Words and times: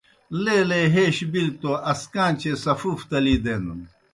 لیلے 0.43 0.81
ہَیش 0.93 1.17
بِلیْ 1.31 1.51
توْ 1.61 1.71
اسکان٘چیئےسفوف 1.91 2.99
تلی 3.09 3.35
دینَن۔ 3.43 3.81